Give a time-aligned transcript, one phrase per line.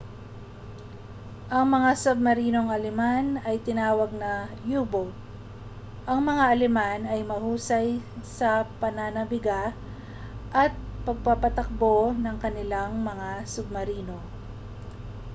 [1.55, 5.13] ang mga submarinong aleman ay tinawag na mga u-boat
[6.09, 7.87] ang mga aleman ay mahusay
[8.37, 8.49] sa
[8.81, 9.61] pagnanabiga
[10.63, 10.73] at
[11.05, 14.17] pagpapatakbo ng kanilang mga submarino